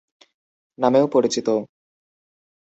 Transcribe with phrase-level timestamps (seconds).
[0.77, 1.47] নামেও পরিচিত।